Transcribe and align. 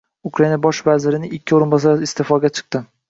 Ukrainada 0.27 0.61
bosh 0.63 0.79
vazirning 0.87 1.35
ikki 1.39 1.57
o‘rinbosari 1.59 2.09
iste’foga 2.11 2.53
chiqdi 2.59 2.83